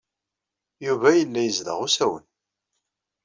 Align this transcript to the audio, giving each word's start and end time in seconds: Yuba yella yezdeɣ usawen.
Yuba 0.85 1.09
yella 1.17 1.41
yezdeɣ 1.43 1.79
usawen. 1.85 2.25